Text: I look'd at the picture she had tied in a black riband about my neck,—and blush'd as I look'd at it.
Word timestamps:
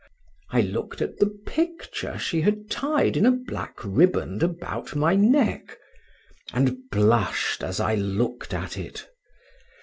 I 0.49 0.61
look'd 0.61 0.99
at 1.03 1.19
the 1.19 1.29
picture 1.45 2.17
she 2.17 2.41
had 2.41 2.71
tied 2.71 3.15
in 3.15 3.23
a 3.23 3.29
black 3.31 3.75
riband 3.83 4.41
about 4.41 4.95
my 4.95 5.13
neck,—and 5.13 6.89
blush'd 6.89 7.63
as 7.63 7.79
I 7.79 7.93
look'd 7.93 8.51
at 8.51 8.79
it. 8.79 9.07